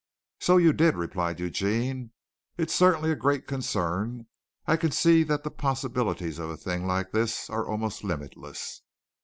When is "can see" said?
4.75-5.21